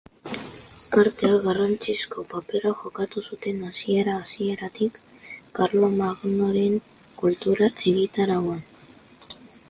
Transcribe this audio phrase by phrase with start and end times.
[0.99, 4.97] Arteak garrantzizko papera jokatu zuten hasiera-hasieratik
[5.59, 6.79] Karlomagnoren
[7.23, 8.65] kultura egitarauan.